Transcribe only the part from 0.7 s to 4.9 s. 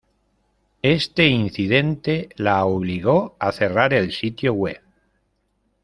Este incidente la obligó a cerrar el sitio web.